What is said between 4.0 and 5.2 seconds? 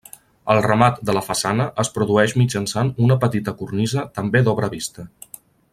també d'obra vista.